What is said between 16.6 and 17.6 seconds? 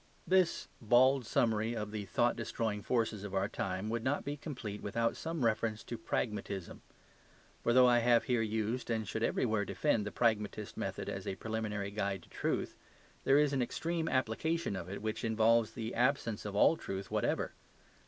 truth whatever.